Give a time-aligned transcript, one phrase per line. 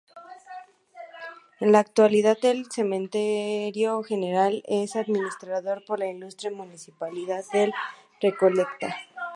[1.59, 7.71] En la actualidad el Cementerio General es administrado por la Ilustre Municipalidad de
[8.19, 8.97] Recoleta.